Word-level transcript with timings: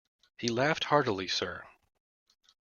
He 0.39 0.47
laughed 0.47 0.85
heartily, 0.85 1.27
sir. 1.27 1.63